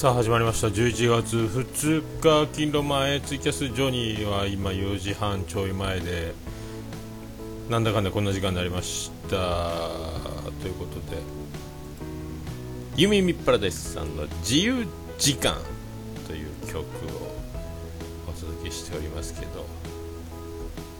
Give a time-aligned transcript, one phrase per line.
[0.00, 0.68] さあ始まりました。
[0.68, 6.32] 11月2日勤労前ツイキャスジョニーは今4時半ちょい前で
[7.68, 9.36] なんだかんだこんな時間になりました。
[10.62, 11.20] ということで。
[12.96, 14.86] ユミミパラダイスさんの「自由
[15.18, 15.58] 時間」
[16.26, 16.82] という曲を
[18.26, 19.66] お届けしておりますけど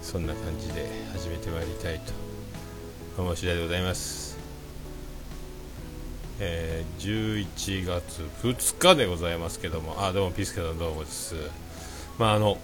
[0.02, 1.98] そんな感じで始めてまいりたい
[3.16, 4.29] と思う次第でございます。
[6.42, 11.34] えー、11月2日でございますけども、あ、どうも、ピスケさんどうもです。
[12.18, 12.56] まあ、あの、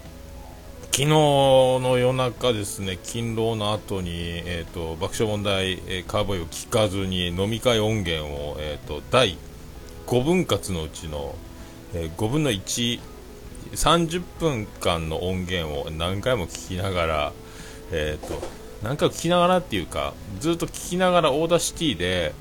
[0.84, 4.12] 昨日の夜中ですね、勤労の後に、
[4.46, 9.36] えっ、ー、と、爆笑問題、えー、カーボーイを聞かずに飲み会音源を、えっ、ー、と、第
[10.06, 11.34] 5分割のうちの、
[11.92, 12.98] え5分の1、
[13.72, 17.32] 30分間の音源を何回も聞きながら、
[17.92, 18.42] えっ、と、
[18.82, 22.32] 何回も聞きながらっていうか、ずっと聞きながら Audacity で、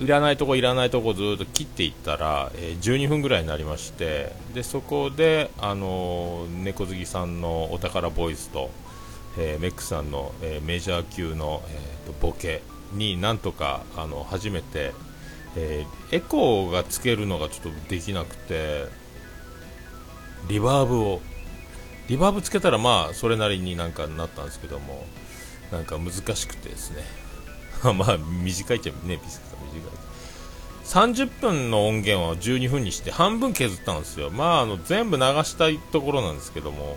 [0.00, 8.70] いらないとこいらないとこずっと切っていったら、えー、12分ぐらいになりましてでそこで、あのー、猫好きさんのお宝ボイスと、
[9.38, 14.92] えー、メックさんの、えメジャー級の、えーと、ボケになんとかあの初めて、
[15.56, 18.86] えエコーがつけるのがちょっとできなくて
[20.48, 21.20] リバーブを
[22.08, 25.06] リバーブつけたらまあそれなりになんかなったんですけども
[25.72, 27.23] なんか難しくてですね。
[27.92, 31.24] まあ短いっちゃねビスケ短い。
[31.24, 34.30] 30分の音源を12分にして半分削ったんですよ。
[34.30, 36.96] まああの全部流したいところなんですけども。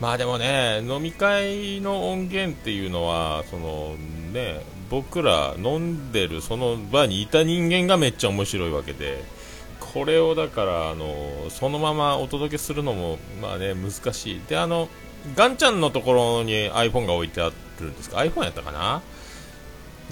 [0.00, 3.94] まあでもね飲み会の音源っていうのはその
[4.32, 9.24] ね僕ら飲んでるその場にいた人間がめっちゃ面白いわけで。
[9.92, 11.14] これをだからあの
[11.50, 14.40] そのままお届けするのもまあね難しい。
[14.48, 14.88] であの
[15.36, 19.02] ガンちゃんのところに iPhone が置いてあるんですか？iPhone やったかな？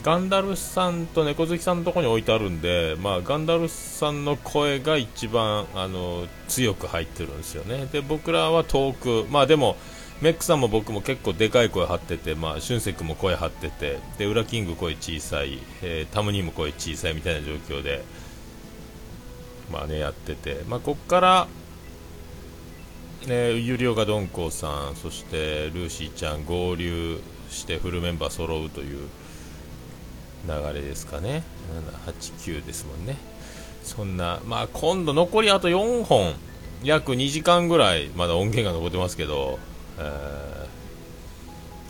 [0.02, 7.86] ガンダルスさんと猫好きさんのところに置いてあるんで、まあ、ガンダルスさんの声が一番あの強く入ってるんですよね。
[7.92, 9.76] で僕らは遠く、まあでも
[10.22, 18.04] メックさんも僕も結構でかい声張ってて、まあ、俊くも声張ってて、で、ウラキング声小さい、えー、タムニーも声小さいみたいな状況で、
[19.72, 21.48] まあね、やってて、まあ、こっから、
[23.26, 27.20] ね、ゆりおがどんこうさん、そしてルーシーちゃん合流
[27.50, 29.08] してフルメンバー揃うという、
[30.46, 31.42] 流れですかね。
[32.06, 33.16] 789ですもんね。
[33.82, 36.34] そんなまあ今度残りあと4本。
[36.84, 39.60] 約2時間ぐらいまだ音源が残ってますけど、
[39.98, 40.66] え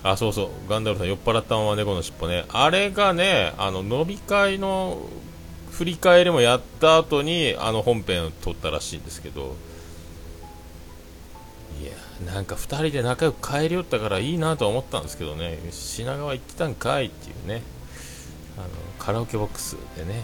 [0.03, 0.49] ー、あそうそう。
[0.69, 2.45] ガンダルさん酔っ払ったまま猫の尻尾ね。
[2.51, 4.99] あれがねあの飲み会の
[5.71, 9.57] 振り返りもやった後にあの本編を撮ったらしいんですけど。
[11.81, 11.93] いや
[12.35, 15.59] なんか2人で仲良く帰り寄ったからいいなと思ったんですけどね。
[15.71, 17.63] 品川行ってたんかいっていうね。
[18.57, 18.69] あの
[18.99, 20.23] カラオケボックスでね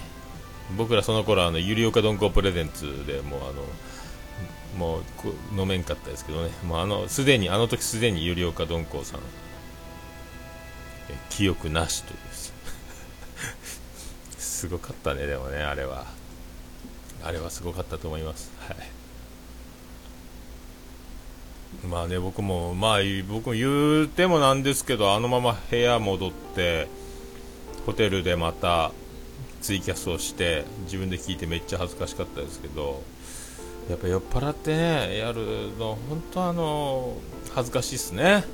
[0.76, 3.62] 僕らその頃あのゆりおかどんこプレゼンツでもうあの
[4.76, 5.02] もう
[5.58, 6.50] 飲めんかったですけどね。
[6.64, 9.20] もうあのすでにあの時すでにゆりおかどんこさん
[11.30, 12.18] 記憶なしという
[14.38, 16.06] すごかったねでもねあれは。
[17.24, 18.52] あれはすごかったと思います。
[18.60, 18.76] はい。
[21.86, 26.88] まあね僕もまあ僕も言うてもなんですけどあのまま部屋戻って
[27.88, 28.92] ホテルでまた
[29.62, 33.02] ツイキャスをして自分で聞いてめっちゃ恥ずかしかったですけど
[33.88, 37.16] やっぱ酔っ払ってねやるの本当あの
[37.54, 38.44] 恥ずかしいっすね。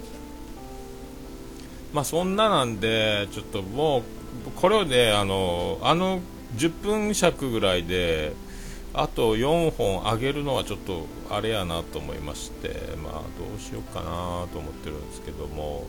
[1.92, 4.02] まあそんななんでちょっとも
[4.46, 6.20] うこれをねあのあの
[6.54, 8.34] 10分尺ぐらいで
[8.92, 12.68] あと4本上げるのはちょっとあれやなと思いまして
[13.02, 15.88] まあどうしようかなと思ってるんですけども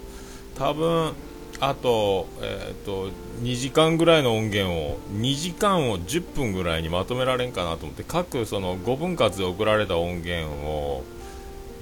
[0.57, 1.13] 多分
[1.59, 3.09] あと,、えーと、
[3.41, 11.03] 2時間ぐらいの音源を2時間を10分ぐらいにまとめられんかなと思って各その5分割で送られた音源を、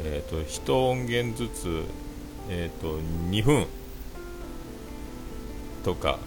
[0.03, 1.83] えーと、1音源ずつ、
[2.49, 2.99] えーと、
[3.29, 3.65] 2分
[5.83, 6.19] とか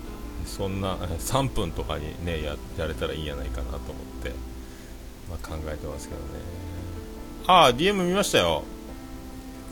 [0.45, 4.31] そんな3分とかに、ね、ややれたらいいんじゃないかなと思って、
[5.31, 6.27] まあ、考えてますけどね。
[7.47, 8.65] ああ DM 見ましたよ。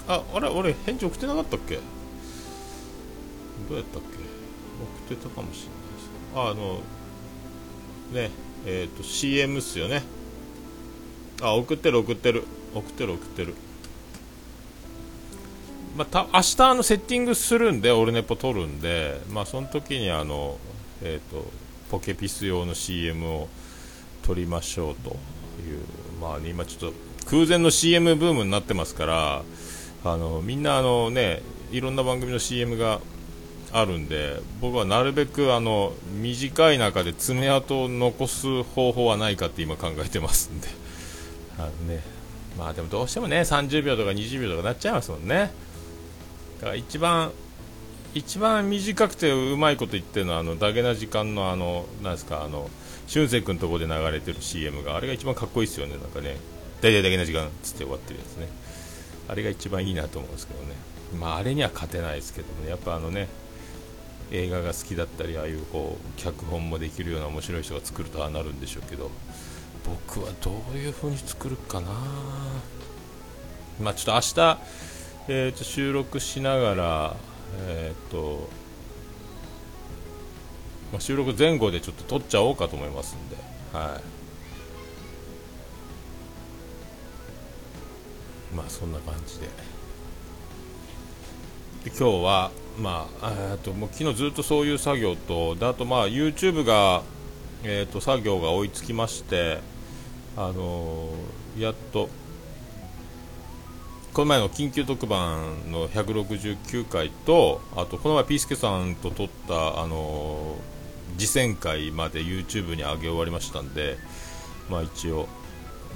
[0.08, 1.78] ああれ俺返事送ってなかったっけ？
[3.68, 4.08] どうやったっけ？
[5.08, 6.80] 送ってたかもしれないですああの
[8.12, 8.30] ね
[8.66, 10.02] えっ、ー、と CM っすよね。
[11.42, 12.44] あ送ってる送ってる。
[12.74, 13.54] 送ってる送ってる。
[15.96, 20.58] まあ、た明日あのセッティングするんでオルネポ撮るんでまあその時にあの
[21.02, 21.46] えっ、ー、と
[21.90, 23.48] ポケピス用の CM を
[24.22, 25.80] 撮りましょうという。
[26.20, 29.42] まあ、ね、今ちょっと空前の CM ブームになってますから
[30.04, 33.00] あのみんなあのねいろんな番組の CM が
[33.74, 35.92] あるんで僕はなるべくあの
[36.22, 40.68] 短い中で爪痕を残す方法はないかって今考えてますんで。
[41.58, 42.00] あのね
[42.56, 45.50] まあでもどうしてもね30秒とか20秒とかなっちゃいますもんね。
[46.60, 47.32] だから一番
[48.14, 52.70] 一番短くてうまいこと言ってるのはあのダゲな時間のあのなんですかあの
[53.08, 55.96] 俊く君のところで流れてる CM があれが一番かっこいいですよね。
[55.96, 56.36] なんかね
[56.80, 58.46] 大体だけな時間っつって終わってるやつね。
[59.26, 60.76] あれが一番いいなと思うんですけどね。
[61.18, 62.70] まああれには勝てないですけどね。
[62.70, 63.26] やっぱあのね
[64.30, 69.10] 映画が好きだったりああいうこう脚本もできるような面白い人が作るとああなるんでしょうけど
[69.84, 71.88] 僕はどういう風に作るかな。
[73.80, 74.58] まあちょっと明日、
[75.28, 77.16] えー、と収録しながら
[77.68, 78.48] えっ、ー、と、
[80.92, 83.36] まあ、収録前後でちょっと撮っちゃおうかと思いますんで
[83.72, 84.00] は
[88.52, 88.56] い。
[88.56, 89.46] まあそんな感じで。
[91.84, 97.02] で今日はまあ、ともう昨日ずっとそういう作業とであとまあ YouTube が、
[97.62, 99.60] えーと、作業が追いつきまして
[100.36, 102.08] あのー、やっと
[104.12, 113.96] この前の緊急特番の169回とあとこの前ピースケさんと撮ったあのー、次戦会まで YouTube に上げ終わりましたんで
[114.68, 115.28] まあ一応、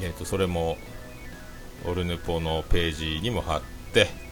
[0.00, 0.76] えーと、それも
[1.86, 4.27] オルネポのページにも貼って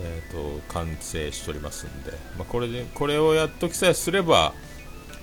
[0.00, 4.52] えーと、完成しておりますんで、まあ、これでこれをやっときさえすれば、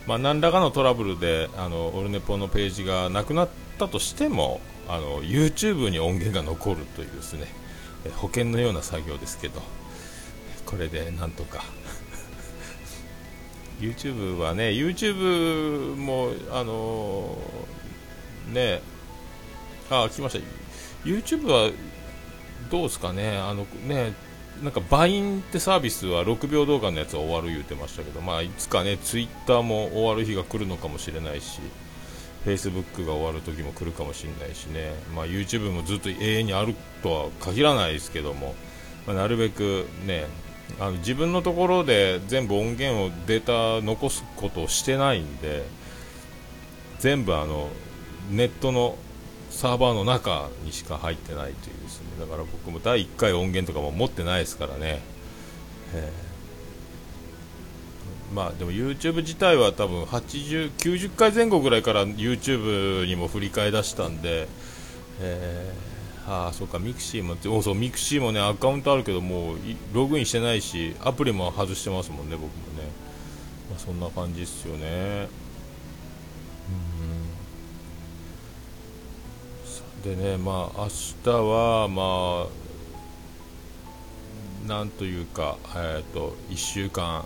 [0.06, 7.48] まあ、何らかのトラブルであのオルネポのページがなくなったとしてもあの YouTube に音源が残るというですね
[8.18, 9.62] 保険のような作業ですけど
[10.66, 11.64] これでなんとか。
[13.80, 18.82] YouTube はね YouTube もあのー、ね
[19.90, 20.46] あ来ました。
[21.08, 21.72] YouTube は
[22.72, 24.14] どうですかねあのね
[24.64, 31.60] なんかバインってサービスは6秒動画のやつは終わる言うてましたけど、まあ、いつかねツイッターも終わる日が来るのかもしれないし
[32.44, 38.56] フェイスブックが終わる時も来るかもしれないしね、まあ、YouTube もずっと永遠にあるとは限らないですけども、
[39.08, 40.28] まあ、なるべくね
[40.80, 45.64] あの自分のところで全部音源をデータ残すことをしてないんで
[47.00, 47.70] 全部あの
[48.32, 48.98] ネットの
[49.56, 52.08] サーバーの中にしか入ってないというですね。
[52.20, 55.00] だから僕も第1回音源とかも持ってないですからね、
[55.94, 64.50] えー、まあでも YouTube 自体は多分80、90回前後ぐらいから YouTube にも振り替え出したんで、
[65.22, 69.58] えー、あそうか mixi もおそう mixi もねアカウントあるけどもう
[69.94, 72.48] ログインしてないしアプリも外してますもんね僕も
[72.78, 72.90] ね、
[73.70, 75.30] まあ、そんな感じですよね。
[80.06, 80.90] でね、まあ明
[81.24, 82.46] 日は、ま
[84.64, 87.26] あ、なんというか、えーと、1週間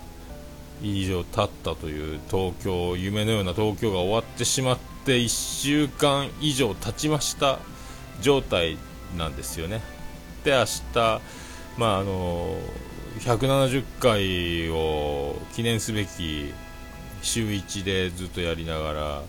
[0.82, 7.60] 以上経ったという東京、夢のような東京が終わってしまって1週間以上経ちました
[8.22, 8.78] 状態
[9.18, 9.82] なんですよね。
[10.46, 11.22] で、明日、
[11.78, 12.56] まああの
[13.20, 16.54] 170回を記念すべき
[17.24, 19.22] 週1でずっとやりながら、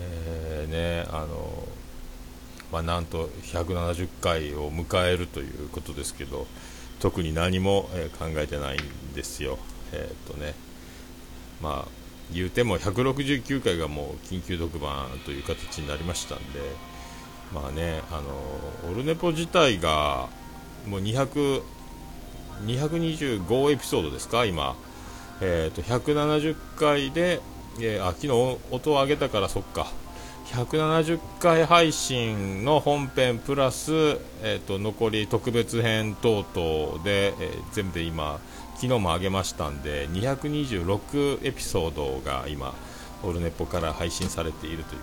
[0.00, 1.67] えー、ね、あの
[2.72, 6.46] まあ、なんと170回を迎えるということですけど
[7.00, 9.58] 特に何も、え、考えてないんですよ。
[9.92, 10.54] えー、っとね。
[11.62, 11.98] まあ
[12.32, 16.60] 言うても169回がもう緊急特番という形になりましたんで、
[17.54, 20.28] まあね、あのオルネポ自体が
[20.86, 21.62] もう200
[22.66, 24.76] 225エピソードですか、今、
[25.40, 27.40] えーと、170回で、
[27.80, 28.30] えー、あ昨日
[28.70, 29.86] 音を上げたからそっか。
[30.48, 33.92] 170回配信の本編プラス、
[34.42, 38.40] えーと、残り特別編等々で、えー、全部で今
[38.76, 42.74] 昨日も上げましたんで226エピソードが今
[43.22, 45.00] オルネポから配信されているという、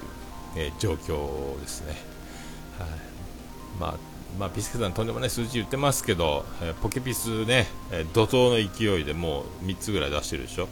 [0.58, 1.94] えー、状況ですね、
[2.80, 2.90] はい。
[3.80, 10.68] まあまあ、ピスケさんとんでもない数字言ってますけど、えー、ポケピスね、えー、怒涛の勢いでもう3つぐらい出してるでしょ、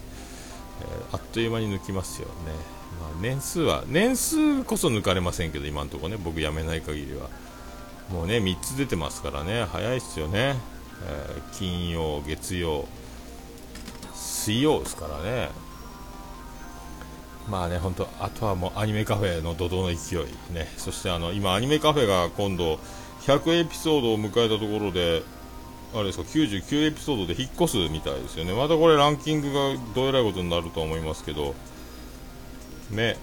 [0.82, 2.73] えー、あっという間に抜きますよね。
[3.04, 7.28] まあ、年数は年数こそ抜かれませんけど今のところね僕辞めない限りは。
[8.10, 10.56] もうね3つ出てますからね早いっすよね、
[11.06, 12.86] えー、金曜月曜
[14.14, 15.50] 水曜ですからね。
[17.48, 20.54] まあね本当あとはもうアニメカフェの怒涛の勢い。
[20.54, 22.78] ねそしてあの今アニメカフェが今度
[23.22, 25.22] 100エピソードを迎えたところで
[25.94, 28.54] あれですか99エピソードで引っ越すみたいですよね。
[28.54, 31.54] またこれランキングがどえらいことになると思いますけど。
[32.94, 33.16] ね。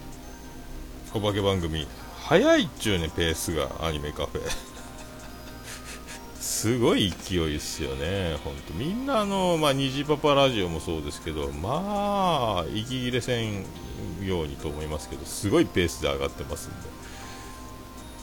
[1.14, 1.88] お化け番組。
[2.32, 4.42] 早いっちゅうねペースがアニメカフェ。
[6.40, 13.66] すごい勢いですよね、本当みんなあの、まあ、虹パパラジオもそうですけど、まあ、息切れせん
[14.22, 16.70] ようにと思いますけど、すごいペースで上がってます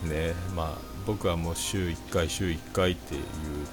[0.05, 3.23] んで、ねまあ、僕はもう週1回、週1回っていう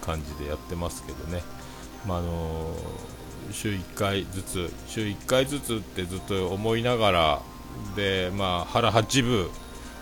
[0.01, 1.43] 感じでやってますけどね、
[2.05, 2.75] まあ、あの
[3.51, 7.41] 週1回ずつ、週1回ずつってずっと思いながら、
[7.95, 9.49] でまあ、腹八分、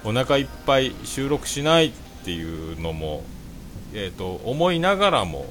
[0.03, 1.91] お腹いっぱい収録しないっ
[2.23, 3.23] ていうのも
[3.93, 5.45] えーと、思いながらも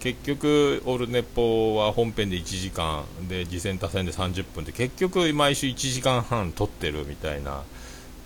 [0.00, 7.62] 結局、オルネポは本編で1時間で次戦多戦で30分で結局、毎週1時間半撮ってるみたいな、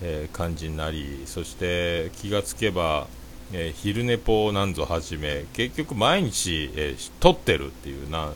[0.01, 3.07] えー、感じになりそして気がつけば、
[3.51, 8.31] えー、昼寝ぽなんぞはじめ結局毎日、えー、撮ってるっていうな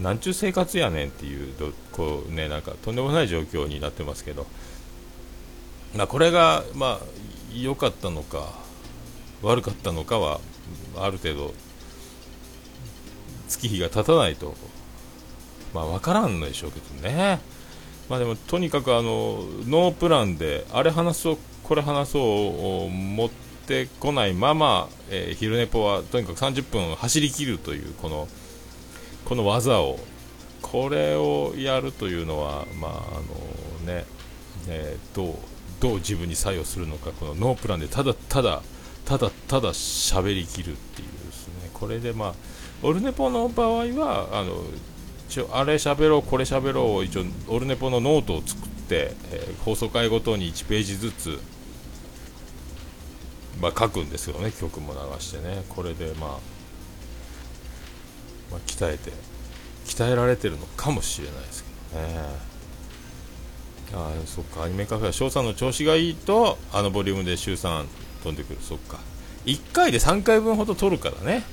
[0.00, 1.54] なんちゅう生活やねんっていう
[1.92, 4.46] こう、ね、なんかとんでもない状況になってますけど、
[5.94, 7.00] まあ、これが良、ま
[7.72, 8.52] あ、かったのか
[9.42, 10.40] 悪かったのかは
[10.96, 11.54] ある程度
[13.48, 14.54] 月日が経たないと
[15.74, 17.40] まあ分からんのでしょうけどね。
[18.08, 22.22] まあでもとにかくあのノープランであれ話そうこれ話そう
[22.86, 23.30] を持っ
[23.66, 28.26] てこないまま、えー、昼寝ぽはとにかく30分走り切るというこの
[29.24, 29.98] この技を
[30.62, 32.94] これをやるというのはまああ
[33.86, 34.04] のね、
[34.68, 35.34] えー、どう
[35.80, 38.62] どう自分に作用するのかこのノープランでただただ
[39.04, 41.70] ただただ喋りきるっていうですね。
[41.72, 42.34] これでまあ
[42.82, 44.62] オルネポの場合はあの
[45.28, 51.38] 一応あれ喋ろうこれ喋ろう一応オルネポのノートを作って、えー、放送回ごとに1ページずつ
[53.60, 54.50] まあ、書くんですよね。
[54.52, 55.62] 曲も流してね。
[55.68, 56.38] これでまあ、
[58.50, 59.12] まあ、鍛えて
[59.86, 62.50] 鍛えられてるのかもしれないですけどね。
[63.92, 64.62] ああそっか。
[64.62, 67.86] アニメカフェは翔さんの調子がいいとあのボリュームで週3
[68.22, 68.60] 飛んでくる。
[68.60, 68.98] そっか。
[69.46, 71.44] 1回で3回分ほど取るからね。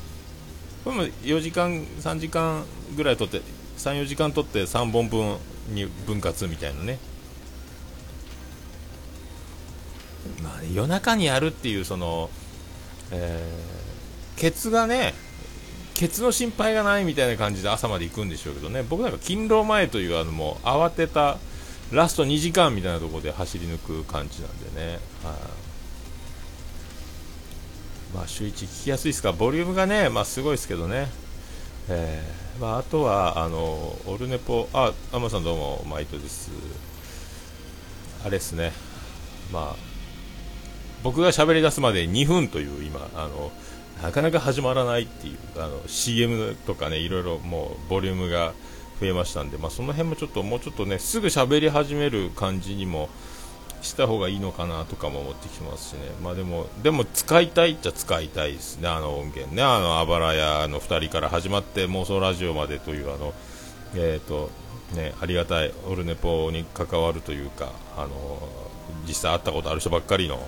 [0.83, 2.63] これも4時間3時間
[2.95, 3.41] ぐらい取って
[3.77, 5.37] 34時間取って3本分
[5.69, 6.99] に分割みたいなね。
[10.43, 12.29] まあ、夜中にやるっていうその、
[13.11, 15.13] えー、ケツがね
[15.97, 18.83] ケツの心配がないみたいな感じで朝まで行くんでしょうけどね。
[18.87, 21.37] 僕なんか勤労前というあのもう慌てた
[21.91, 25.33] ラスト2時間みたいなところで走り抜く感じなんでね、はあ
[28.13, 31.07] まあ、週1聞きやすいですか、ボリュームがね、まあ、すごいですけどね、
[31.89, 36.51] えーまあ、あとはあのオルネポ、あ、アマさんどうも、マイトです、
[38.21, 38.71] あれですね、
[39.51, 39.75] まあ、
[41.03, 43.51] 僕が喋り出すまで2分という今、あの
[44.01, 48.53] なかなか始まらないっていうあの CM とかね、いろいろもうボリュームが
[48.99, 53.09] 増えましたんで、まあ、その辺もちょっともうちょっとね、すぐ喋り始める感じにも。
[53.81, 63.33] した方がいいのかなとかも思ってきますしね、まあ、でもでも使いたいっちゃ使いたいですね、あの音源ね、あのあばらやの2人から始まって妄想ラジオまでというあの、
[63.95, 64.49] えーと
[64.95, 68.39] ね、ありがたいオルネポに関わるというか、あの
[69.07, 70.47] 実際会ったことある人ばっかりの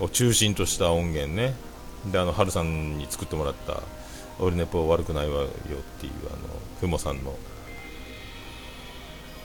[0.00, 1.54] を中心とした音源ね、
[2.12, 3.82] であの春さんに作ってもらった
[4.38, 5.48] オルネポ悪くないわよっ
[6.00, 6.38] ていうあの
[6.80, 7.34] ふもさんの、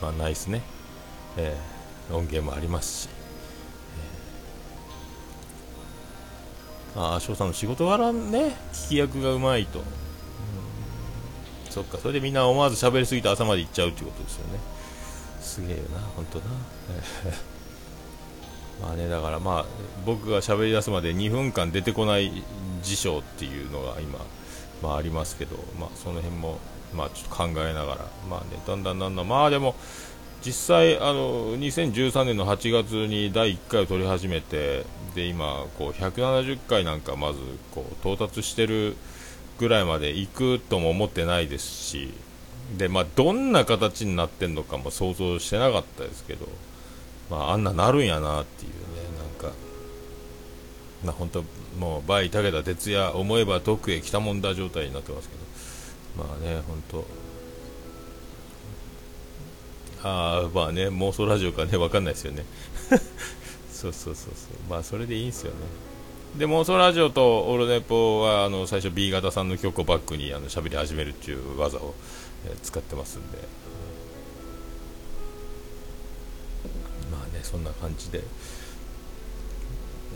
[0.01, 0.62] まあ、ナイスね。
[1.38, 3.10] えー音源もありますし、
[6.96, 9.86] えー、ああ翔さんの仕事柄ね聞き役がうまいと、うん、
[11.70, 14.60] そっかそれでみんな思わず喋りすぎて朝まで行っちゃうっていうことですよね。
[15.41, 16.46] すげえよな本当な。
[18.82, 19.66] まあねだからまあ
[20.06, 22.44] 僕が喋り出すまで2分間出てこない
[22.84, 24.20] 辞書っていうのが今
[24.82, 26.60] まあありますけどまあその辺も
[26.94, 29.75] まあちょっと考えながらまあねだんだんだんだんまあでも
[30.46, 37.40] 実際あの2013年の8月に第1回を取り始めてで今こう170回なんかまず
[37.75, 38.96] こう到達してる
[39.60, 42.12] ぐらいまで行くとも思ってないですし
[42.78, 46.48] で、まあ、どんな形になってんのかも想像してなかったですけど、
[47.32, 48.78] まあ、あんななるんやなっていうね
[49.18, 49.58] なんか、
[51.06, 51.46] まあ、本当
[51.80, 55.42] もう倍武田鉄矢思えば徳へ来たもんだ状態になってますけど。
[56.18, 57.06] まあね本当。
[60.04, 62.44] ああまあね妄想ラジオかね分かんないですよね。
[63.72, 64.70] そうそうそうそう。
[64.70, 65.58] まあそれでいいんですよね。
[66.38, 71.94] で妄想ラジオとオールネポはあの最初 B 型さんの曲をバックにあの喋り始めるっていう技を、
[72.46, 73.38] えー、使ってますんで。
[77.34, 78.24] ねそんな感じで。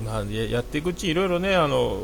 [0.04, 2.02] まあ、やっていくうちいろいろねあの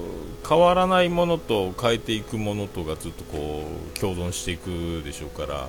[0.48, 5.68] 変わらないものと変えていくものとがずっとこう共存していくでしょうから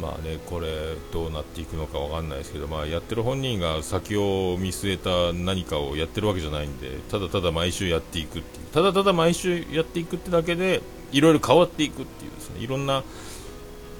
[0.00, 8.66] まあね、これどうなっていくのかわかんないですけど、まあ、やってる本人が先を見据えた何かをやってるわけじゃないんでただただ毎週やっていくっていう。
[8.74, 10.82] ただただ毎週やっていくってだけで
[11.12, 12.60] いろいろ変わっていくっていうですね。
[12.60, 13.04] いろんな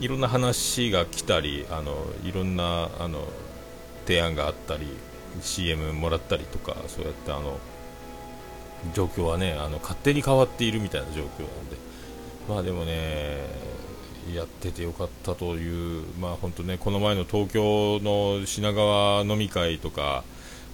[0.00, 3.26] いろんな話が来たりあのいろんなあの
[4.06, 4.86] 提案があったり
[5.40, 7.58] CM もらったりとかそうやってあの
[8.94, 11.28] 状況はねあの勝手に変わっているみたいな状況なん
[11.70, 11.86] で。
[12.48, 13.66] まあでもね
[14.34, 20.24] やっててよかったという、まあ本当ね、この前の東京の品川飲み会とか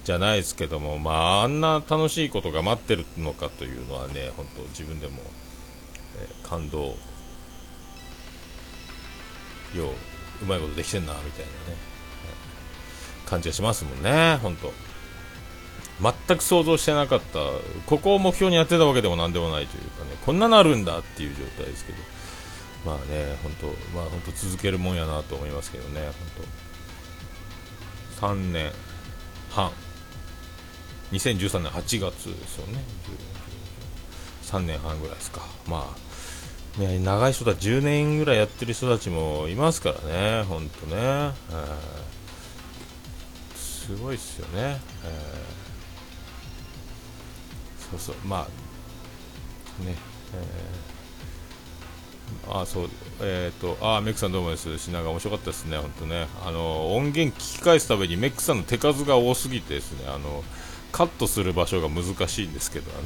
[0.05, 5.19] じゃないですけども、まああんな楽しいことが待ってるのかというのはね、本当自分でも、
[6.17, 6.95] え、感動、よ
[10.41, 11.77] う、うまいことできてんな、みたいなね、
[13.25, 14.73] 感じがしますもんね、本当。
[16.27, 17.39] 全く想像してなかった、
[17.85, 21.97] ここを目標にやってたわけでもなんでもないというかね、こんなのあるんだっていう状態ですけど。
[22.85, 26.13] まあね、本当、まあ本当続けるもんやなと思いますけどね、本
[28.19, 28.27] 当。
[28.27, 28.71] 3年
[29.49, 29.71] 半、
[31.11, 32.83] 2013年8月ですよね、
[34.43, 35.95] 3年半ぐらいですか、ま
[36.77, 41.33] あ、ね、長い人たち、10年ぐらいやってる人たちもいますからね、本当ね、えー、
[43.85, 49.95] すごいっすよね、えー、そうそう、まあ、ね、
[50.33, 50.93] えー。
[52.49, 52.89] あそう
[53.21, 54.77] えっ、ー、とあメックさんどうもです。
[54.77, 56.27] 品川面白かったですね本当ね。
[56.45, 60.43] あの音源聞き返すためにメックさんの手数が多すぎてですねあの
[60.91, 63.03] カットする場所が難しいんですけどあの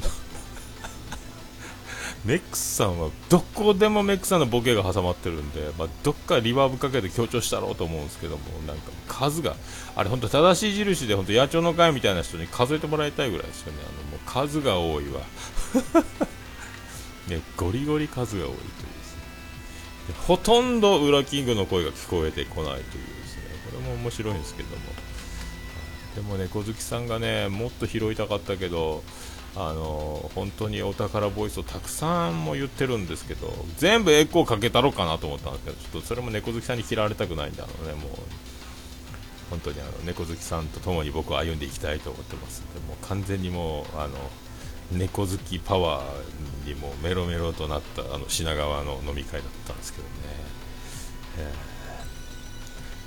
[2.24, 9.54] メックスさんはどこでもメックスさんのボケが挟まってるんで、まあ、どっかリバーブかけて強調したろうと思うんですけどもなんか数が
[9.94, 13.78] あれ本当正しい印で本当野鳥の会みたいな人に数えてもらいたいぐらいですよね。
[13.82, 15.20] あのもう数が多いわ。
[17.28, 18.64] ねゴリゴリ数が多いというで
[19.04, 20.14] すね。
[20.26, 22.84] ほとんどウラキングの声が聞こえてこないというで
[23.26, 23.42] すね。
[23.70, 24.76] これも面白いんですけども。
[26.14, 29.04] でもね小月さんがねもっと拾いたかったけど
[29.56, 37.94] あの本当にお宝ボイスをたくさんも言ってるんですけど全部エコーかけたろうかなと思ったんですけどちょっとそれも猫好きさんに嫌われたくないんであのね。
[37.94, 38.12] もう
[39.50, 42.62] 本当にあの猫好きさんと共に僕は歩んでいきたいと思ってます。
[42.74, 44.12] でも完全にもうあの
[44.92, 50.10] 猫好きパワーにもメロメロとなったあの品川の飲み会だったんですけどね、
[51.38, 51.52] え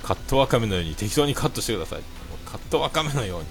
[0.04, 2.02] ー、カットわかめのように適当にカットしてください。
[2.46, 3.48] カットわかめのように。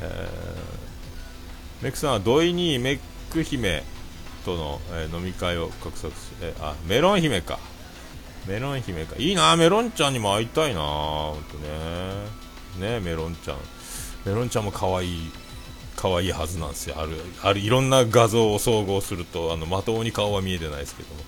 [0.00, 3.82] えー、メックさんは土井にメック姫
[4.44, 7.58] との、えー、飲み会を画策して、あメロン姫か。
[8.46, 9.16] メロン姫か。
[9.18, 11.68] いいなメロンちゃんにも会いたいなほんとね。
[12.78, 13.58] ねメロンちゃん。
[14.24, 15.30] メロンちゃんも可愛い
[15.96, 16.96] 可愛いはずなんですよ。
[16.98, 21.20] あるあるいろんな画像を総合するとあのまともに顔は見えてないですけども。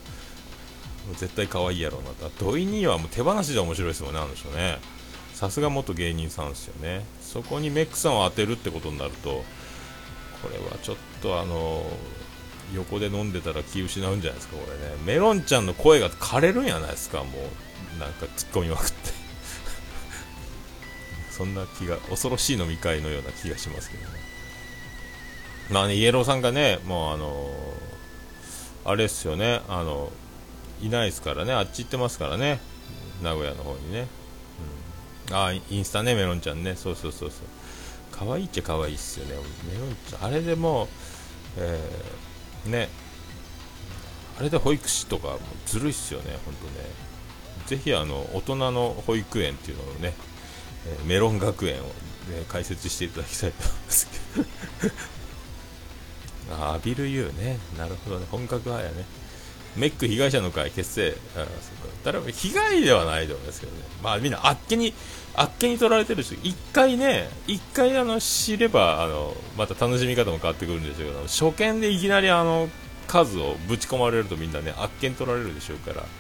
[1.16, 2.30] 絶対可愛いやろうなと。
[2.52, 4.78] 土井にはもう手放しで面白いですもんねあの人ね。
[5.40, 7.02] さすが元芸人さんですよね。
[7.22, 9.42] そこにメックさんを当てるってことになると
[10.42, 11.82] これはちょっとあの
[12.74, 15.02] 横で飲んでたら気失うんじゃないですかこれね。
[15.06, 17.98] メロンちゃんの声が枯れるんやないですかもう。
[17.98, 19.10] なんか突っ込みまくって。
[21.32, 24.20] そんな気が恐ろしい飲み会のような気がしますけどね。
[25.70, 27.50] まあねイエローさんがねもうあの
[28.84, 29.62] あれですよね。
[29.70, 30.12] あの
[30.82, 31.54] いないですからね。
[31.54, 32.60] あっち行ってますからね。
[33.22, 34.06] 名古屋の方にね、うん、
[35.32, 37.46] あインスタねメロンちゃんねそうそうそうそう
[38.10, 39.34] 可愛いっちゃ可愛いっすよね
[39.72, 40.88] メロンちゃんあれでも
[41.56, 42.88] えー、ね
[44.38, 46.86] あれで保育士とかもずるいっすよね本当ね
[47.66, 50.14] ぜひあの大人の保育園っていうのをね
[50.86, 51.92] え、メロン学園を、ね、
[52.48, 54.48] 解説していただきたいと思いますけど
[56.58, 57.58] あ、アビルユーね。
[57.78, 58.26] なるほどね。
[58.30, 59.04] 本格派やね。
[59.76, 61.14] メック被害者の会結成。
[61.36, 61.46] あ
[62.04, 63.78] 誰も被害ではないと思いますけどね。
[64.02, 64.94] まあみんなあっけに、
[65.34, 72.68] あっけに取られてるし、一回ね、一回あの知れば、あの、また楽しみ方も変わってくるんでしょうけど、初見でいきなりあの、
[73.06, 76.04] 数をぶち込まれるとみんなね、あっけに取られるでしょうから。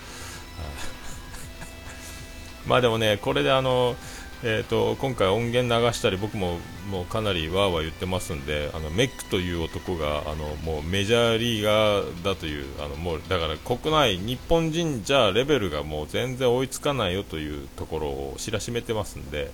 [2.66, 3.96] まあでもね、これであの、
[4.42, 6.56] えーと、今回音源流したり僕も
[6.90, 19.50] もうかなりわーわー言ってますんであのメックという男があのもうメジャーリーガーだというあのもうだから国内日本人じゃレベルがもう全然追いつかないよというところを知らしめてますんで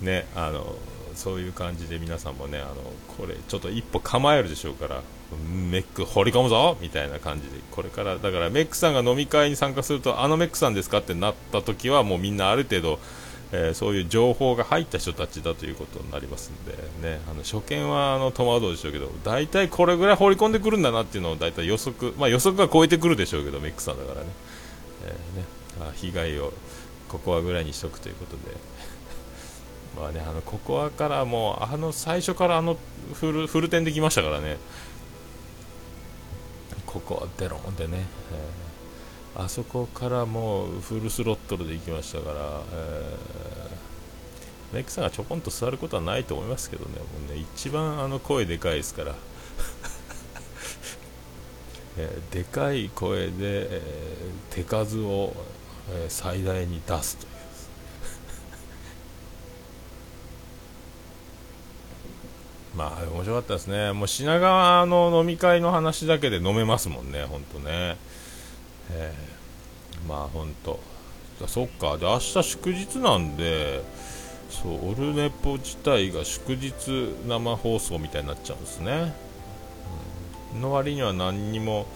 [0.00, 0.74] ねあの
[1.14, 2.74] そういう感じで皆さんもねあの
[3.16, 5.02] これちょっと一歩構えるでしょうから
[5.70, 12.98] メック掘り込むぞみたいな感じでこれからだからメックさんが飲み会に参加するとあのメックさんですかってなった時はもうみんなある程度
[13.52, 16.72] えー、そういう情報が入った人たちだということになりますんで、
[17.08, 24.26] ね、あの初見はあの戸惑うでしょうけど大体これぐらい放り込んでくるんだなっていうのを大体予測、まあ、予測が超えてくるでしょうけどメックさんだからね,、
[25.04, 25.44] えー、ね。
[25.80, 26.52] あ被害を
[27.08, 28.56] ここはぐらいにしとくということで。
[30.00, 32.76] まあね、あのココアからもうあの最初からあの
[33.12, 34.56] フルフルテンできましたからね、
[36.84, 38.63] ここはデロンでね、えー、
[39.36, 49.14] あそこからもうフルスロットルで行きましたから、えー、メイクさんがちょこんと座ることはないと思いますけどね、もうね一番あの声でかいですから。
[51.98, 55.32] えー、でかい声で、えー、手数を、
[55.90, 57.32] えー、最大に出すという
[62.78, 67.96] まあ面白かったですね、もう品川の飲み会の話だけで飲めますもんね、本当ね。
[68.92, 70.80] えー、まあ本当、
[71.46, 73.82] そっか、で明日祝日なんで、
[74.50, 79.14] そうオルネポ自体が祝日生放送みたいになっちゃうんですね。
[80.54, 81.86] うん、の割には何にも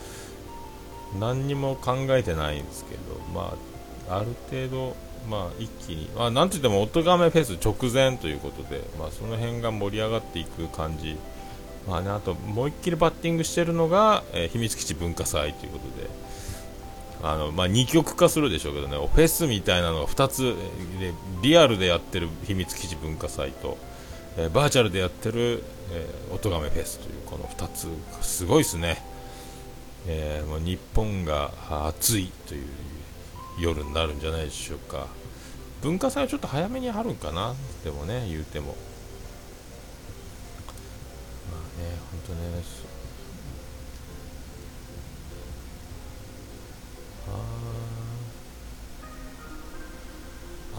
[1.18, 3.00] 何にも考えてないんですけど、
[3.32, 3.56] ま
[4.08, 11.16] あ、ある程度まあ、一気に、まあ、なんといっても、おとがめフェス直前ということで、まあ、その辺が盛り上がっていく感じ、
[11.86, 16.08] まあね、あと、もう一気にバッティングしてるのが、えー、秘密基地文化祭ということで、
[17.20, 20.54] あのまあ、二極化するでしょうけどね、フェスみたいなのが2つ、
[21.42, 23.76] リアルでやってる秘密基地文化祭と、
[24.36, 27.88] えー、バーチャルでやってる、えー、おとがめフェスという、この2つ、
[28.22, 29.02] すごいですね。
[30.06, 31.50] えー、もう日本が
[31.88, 32.66] 暑いという
[33.58, 35.08] 夜になるんじゃないでしょうか。
[35.82, 37.54] 文化祭はちょっと早めにあるんかな？
[37.84, 38.76] でもね言うても。
[41.50, 42.62] まあね本当ね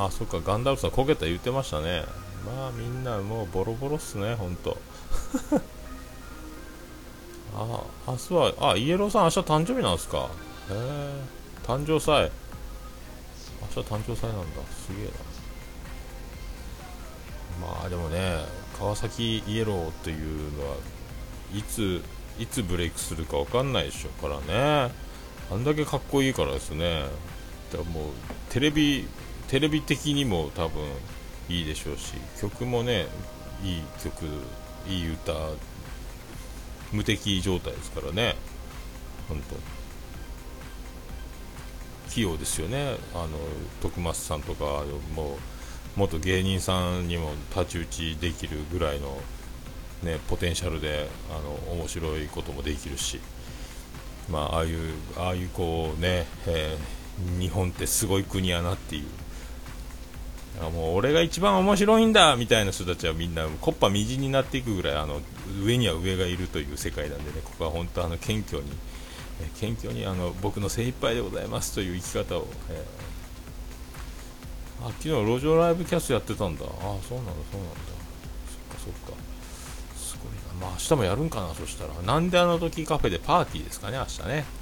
[0.01, 2.05] あそっかガンダルフさん焦げた言ってましたね。
[2.45, 4.77] まあみんなもうボロボロっすね本当
[7.53, 10.19] あ明日はあイエローさん明日誕生日なんですか。
[10.19, 10.27] へ
[10.71, 11.21] え
[11.67, 12.31] 誕生祭。
[13.75, 14.61] 明日誕生祭なんだ。
[14.87, 15.11] すげえな。
[17.67, 18.45] まあでもね
[18.79, 20.77] 川崎イエローっていうのは
[21.53, 22.01] いつ
[22.39, 24.39] いつブレイクするか分かんないでしょから
[24.87, 24.93] ね。
[25.51, 27.01] あんだけかっこいいからですね。
[27.73, 28.03] だからもう
[28.49, 29.05] テレビ
[29.49, 30.83] テレビ的にも多分
[31.49, 33.07] いいでしょうし曲もね
[33.63, 34.25] いい曲
[34.87, 35.33] いい歌
[36.91, 38.35] 無敵状態ですからね。
[39.27, 39.55] 本当。
[42.11, 43.27] 器用ですよね、あの
[43.83, 44.83] 徳松さんとか
[45.15, 45.37] もう
[45.95, 49.21] 元芸人さんにも太刀打ちできるぐらいの、
[50.01, 53.19] ね、ポテンシャルであの面白いこともできるし、
[54.27, 54.79] まあ、ああいう
[55.17, 59.05] ああいうこうね、えー、日本ってすごい国やなっていう。
[60.69, 65.21] もう俺が一番面白いんだみたいな人たちはみんなコッパみじんになっていくぐらいあの
[65.63, 68.69] 上には上がいるという世界なんでねここは本当あの謙虚に
[69.55, 76.65] 謙虚にあの僕の精一杯でございますという生き方を、えー、あ昨日路上ライブキャストやってたんだ。
[76.65, 76.71] ああ
[77.07, 77.79] そうなんだそうなんだ。
[78.45, 79.17] そっかそっか。
[79.95, 80.67] すごいな。
[80.67, 81.93] まあ明日もやるんかなそしたら。
[82.01, 84.58] なんであの時カフェでパーティーですかね明日ね。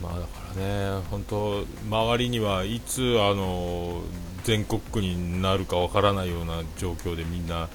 [0.00, 4.00] まあだからね本当周りにはいつあの
[4.44, 7.68] 全国区になるかわからないような状況でみんな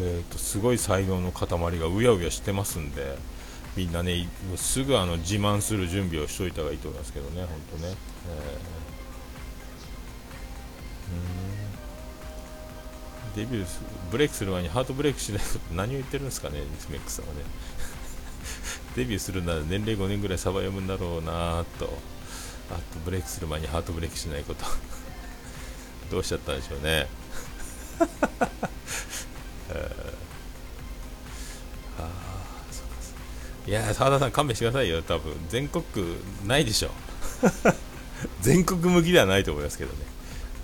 [0.00, 1.46] えーと、すごい才能の塊
[1.78, 3.18] がうやうやしてますんで
[3.76, 7.48] みんなねすぐあの自慢する準備をしといた方がいいと思いますけどね、本
[7.78, 7.94] 当ね。
[13.34, 13.66] えー、デビュー
[14.10, 17.40] ブレイクする前にハートブレイクしないと何を言ってるんですかね、スメックスさんはね。
[18.96, 21.92] デビューするなら年齢5年ぐらいサバ読むんだろうなと、
[22.70, 24.64] あとブレイクする前にハートブレイクしないこと。
[26.10, 27.08] どうしちゃったんでしょうね。
[33.64, 35.34] いや澤田さん勘弁してくださいよ多分。
[35.48, 36.90] 全国区ないでしょ。
[38.42, 39.98] 全国向きではないと思いますけどね。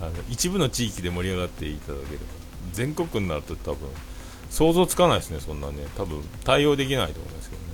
[0.00, 2.24] あの一部の地域で盛り上がっていただければ。
[2.72, 3.88] 全国区になると多分
[4.50, 5.86] 想像つかないですねそんなね。
[5.96, 7.67] 多分対応できないと思いますけどね、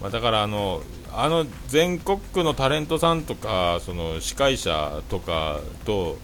[0.00, 0.82] まあ、だからあの
[1.12, 6.18] あの全国区のタレントさんとかその司会者とかと,、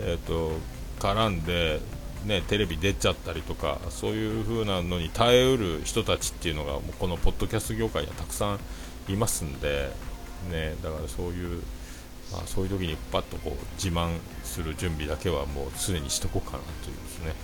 [0.00, 0.52] えーと
[0.98, 1.80] 絡んで
[2.24, 9.90] ね、テレビ出ちゃったりとかそういう風なのに耐えうる人たちっていうのがこのポッドキャスト業界にはたくさんいますんで、
[10.50, 11.62] ね、だからそういう、
[12.32, 17.34] まあ、そういう時にパッとこう自慢する準備だけはもう常にしとこうかなというですね、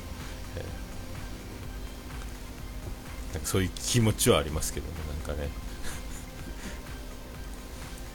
[3.34, 4.92] えー、そういう気持ちはありますけどね
[5.26, 5.50] なんかね。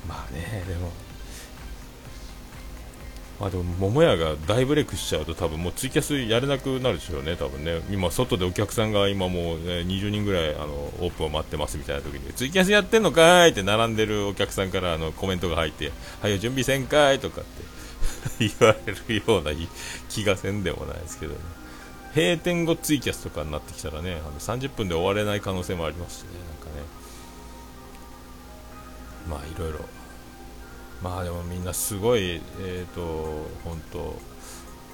[0.08, 0.92] まあねでも。
[3.40, 7.82] まあでも桃屋が大ブレイクしちゃうと多分もうツイキャスやれなくなるでしょうね多分ね。
[7.92, 15.92] 今外でお客さんが今もう、ね、20人ぐらいあのオープンを待ってますみたいな時にツイキャスやってんのかーいって並んでるお客さんからあのコメントが入って
[16.22, 17.64] はよ準備せんかいとかって
[18.60, 19.52] 言われるような
[20.10, 21.40] 気がせんでもないですけどね。
[22.16, 26.55] 閉店後ツイキャスとかになってきたらねあの30分で終われない可能性もありますしね。
[29.30, 29.80] まあいろいろ。
[31.02, 34.16] まあでもみんなすごい、えーと、本当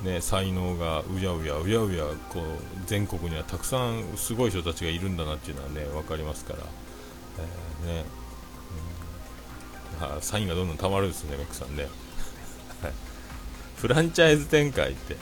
[0.03, 2.43] ね、才能がうやうやうやうやこう
[2.87, 6.59] 全国にはたくさんすごい人たちがいるんだなっていうのはね分かりますから、
[7.85, 8.05] えー、ね、
[10.15, 11.87] うん、サインがどんどんたまるんですね、メックさんね。
[13.77, 15.17] フランチャイズ展開って。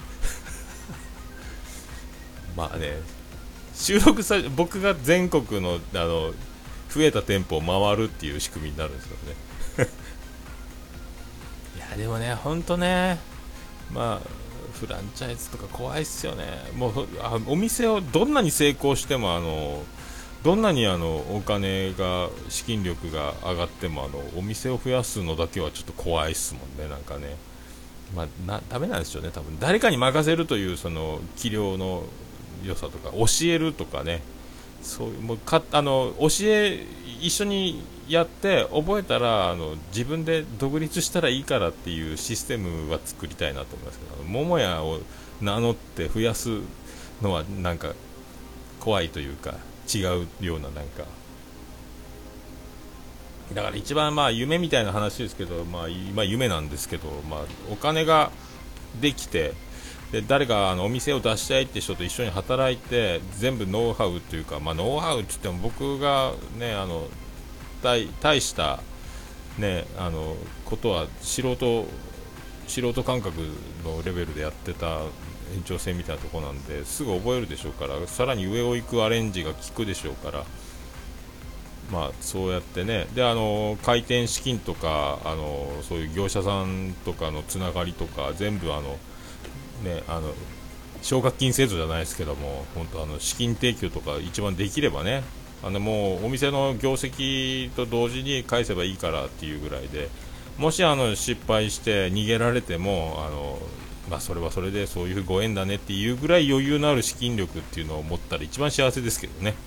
[2.55, 3.01] まあね、
[3.73, 6.33] 収録さ僕が全国のあの
[6.89, 9.17] 増えた店舗を回るっていう仕組みになるんですよ
[9.77, 9.89] ね。
[11.77, 11.97] いや。
[11.97, 13.19] でもね、ほんとね、
[13.91, 14.39] まあ、
[14.79, 19.83] フランチャイズとか怖いっすよね、もうあお店をどんなに成功しても、あの
[20.43, 27.35] どんなにあのお金が、資金力が上がってもあのお店を増やすのだけはちょっと怖いっすもんね、なんかね、
[28.15, 29.59] まあ、なダメなんですよね、多分。
[29.59, 32.03] 誰かに任せるというその器量の
[32.63, 34.21] 良さとか、教えるとかね、
[34.81, 36.85] そうもうかあの教え
[37.21, 44.99] 一緒にやって覚えたらあの自分で独立したらいいからっていうシステムは作りたいなと思いますけど桃屋を
[45.41, 46.61] 名乗って増やす
[47.21, 47.93] のはなんか
[48.79, 49.55] 怖いというか
[49.93, 51.03] 違うようななんか。
[53.53, 57.39] だから一番まあ夢みたいな話ですけど、まあ、今夢なんですけど、まあ、
[57.71, 58.29] お金が
[59.01, 59.53] できて
[60.11, 67.07] で誰かあのお店を出したいって人と一緒に働いて全部ノウハウというか、まあ、ノウハウって言っても僕が、ね、あの
[67.83, 68.79] 大大した、
[69.59, 71.85] ね、あのことは素人
[72.67, 73.35] 素人感覚
[73.83, 75.01] のレベルでやってた
[75.55, 80.43] 延長線みたいなところなんですぐ覚えるでしょうからさらに上を行くアレンジが効くでしょうから。
[81.91, 88.99] まあ、そうやってねであの開店資金とかあのそういう業者さんとかのつながりとか全部あの
[89.83, 90.33] ね、あの
[91.01, 95.23] 奨学金制度じゃないですけども、本当あの資金提供とか一番できればね、
[95.63, 100.09] あのもうお店の業績と同時に返せばいいからっていうぐらいで、
[100.57, 103.59] もしあの失敗して逃げられても、あの
[104.09, 109.53] まあ、それはそれでそういうご縁だねっていうぐらい余裕のある資金力っていうのを持ったら一番幸せですけどね。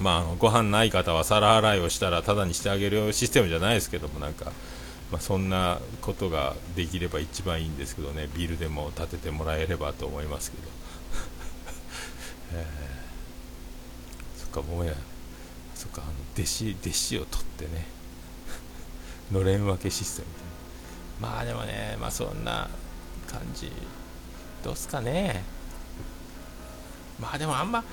[0.00, 4.50] まあ、あのご飯ない方は皿洗いをしたらただにしてあげるシステムじゃないですけどもなんか
[5.12, 8.30] まあ、そんなことができれば一番いいんですけどね。
[8.34, 10.62] ビルでも建ててもらえればと思いますけど、
[12.56, 14.94] えー、そっかもうや
[15.74, 17.86] そっかあの弟子弟子を取ってね。
[19.30, 22.70] のれん分けシステムまあでもねまあそんな
[23.26, 23.70] 感じ。
[24.64, 25.44] どうすかね。
[27.20, 27.84] まあでもあんま、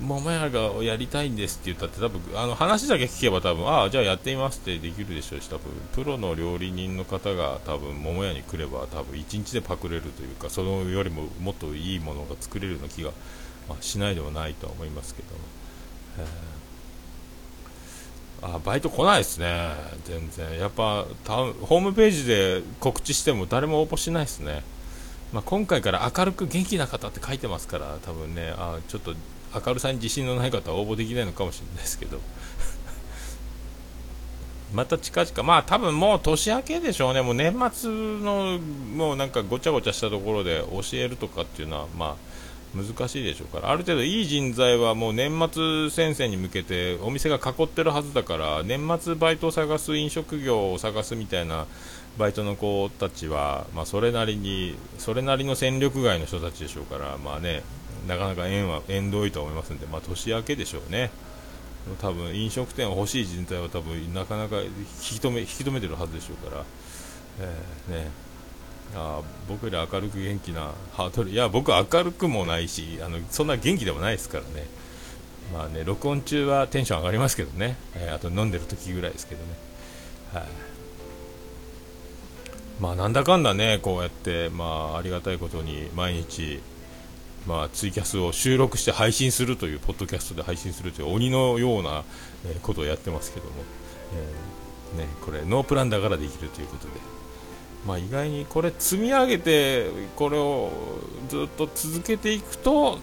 [0.00, 13.10] 桃屋がやりたいんですって言ったって、多分あの話だけ聞けば、多分ああ、じゃあやってみますってできるでしょうし、多分プロの料理人の方が多分桃屋に来れば、多分1日でパクれるというか、そのよりももっといいものが作れるような気が、
[13.68, 15.28] まあ、しないではないとは思いますけど
[16.22, 16.28] も。
[18.42, 19.70] あバイト来ないですね、
[20.04, 20.58] 全然。
[20.58, 21.06] やっぱ
[21.62, 24.62] ホームページで告知しても誰も応募しないですね。
[25.34, 29.14] まあ、今回から明るく元気な方って書いてますから、多分ね、あちょっと
[29.66, 32.20] 明るさに自信のない方は応募できないのかもしれないですけど、
[34.72, 38.60] また近々、まあ多分もう年明けでしょうね、もう年末の
[38.94, 42.16] もうなんかごちゃごちゃしたところで教えるとかっていうのは、まあ
[42.76, 51.66] 難しいでしょうから、ある程度いい人材はもう年末先生に向けてお店が囲ってるはずだから、年末バイトを探す飲食業を探すみたいな
[52.18, 57.62] バイトの子たちは、まあ、それなりにそれなりの戦力外の人たちでしょうから、まあね、
[58.06, 61.10] なかなか縁は縁遠いと思いますので、まあ、年明けでしょうね、
[62.00, 66.64] 多分飲食店を欲しい人材は多分なかなか引き止め引き止めてるはずでしょうから、
[67.40, 68.10] えー、ね、
[68.94, 71.30] あ僕より明るく元気なハートル。
[71.30, 74.66] いや僕は明るくもないしあのそんな元気でもないですからね。
[75.52, 79.48] まあね、録音中はテンション上がりますけどね、えー、あと飲んでる時ぐらいですけどね。
[80.32, 80.44] はい、
[82.80, 86.60] まあ、なんだかんだね、こうやって、まあ、ありがたいことに毎日、
[87.46, 92.04] まあ、ツイキャスを収録して配信するという、ポッドキャストで配信するという鬼のような、
[92.46, 93.52] えことをやってますけども、
[94.96, 96.92] えー、ね、これ、ノープランだからできるということで、
[97.86, 100.72] まあ、意外にこれ、積み上げて、これを
[101.28, 102.98] ずっと続けていくと、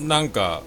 [0.00, 0.62] なんか、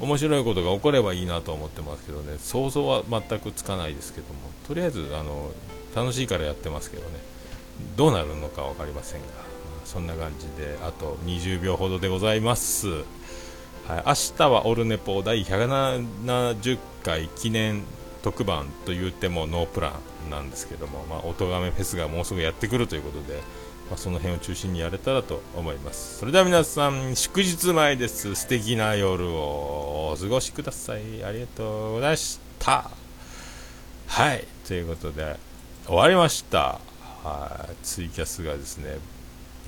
[0.00, 4.34] 面白いことが起こればいいなと思ってますけどね、想像は全くつかないですけども、
[4.66, 5.50] とりあえず、あの
[5.94, 7.33] 楽しいからやってますけどね。
[7.96, 9.26] どうなるのか分かりませんが、
[9.84, 12.88] そんな感じであと20秒ほどでございます。
[13.86, 17.82] はい、明日はオルネポ第170回記念
[18.22, 19.92] 特番と言ってもノープラ
[20.26, 23.40] ンなんですけども、まあ、音がめフェスがもうすぐやってくるということで、
[23.90, 26.18] まあ、その辺を中心にやれたらと思います。
[26.18, 28.34] それでは皆さん祝日前です。
[28.34, 31.22] 素敵な夜をお過ごしください。
[31.22, 32.90] ありがとうございました。
[34.06, 35.36] はいということで
[35.86, 36.80] 終わりました。
[37.82, 38.98] ツイキャスがですね、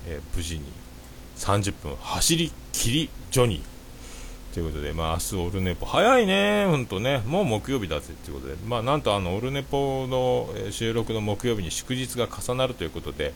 [0.06, 0.64] えー、無事に
[1.36, 3.76] 30分走り切りジョニー。
[4.56, 13.34] ということで、まあ、明日オルネポ、早いね、本当ね、もう木曜日だぜということで、まあ、なんとあのオルネポの収録の木曜日に祝日が重なるということで、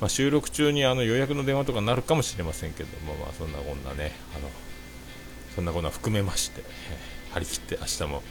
[0.00, 4.48] まあ、収録中にあの予約の電話とかになるかもしれませんけども、まあ、そんなこんなね、あの
[5.56, 6.62] そんなこんな含めまして、
[7.32, 8.22] 張り切って明日も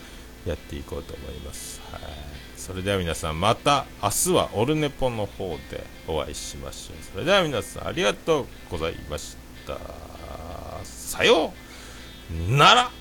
[0.45, 1.81] やっていこうと思います。
[1.91, 2.28] はい。
[2.69, 6.97] それでは皆さん、また明日はオルネポの方でお会いしましょう。
[7.13, 9.79] それでは皆さん、ありがとうございました。
[10.83, 11.51] さよ
[12.47, 12.91] うなら